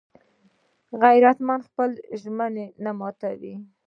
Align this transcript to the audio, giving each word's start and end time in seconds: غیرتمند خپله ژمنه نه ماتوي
غیرتمند 1.01 1.65
خپله 1.67 1.97
ژمنه 2.21 2.65
نه 2.83 2.91
ماتوي 2.99 3.55